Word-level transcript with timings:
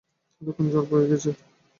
এতক্ষণ 0.41 0.65
ঝড় 0.71 0.87
বয়ে 0.89 1.09
গেছে 1.11 1.29
এখানে। 1.31 1.49